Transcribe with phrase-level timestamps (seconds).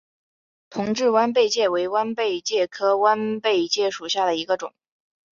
[0.71, 4.73] 同志弯贝介为弯贝介科弯贝介属下的一个种。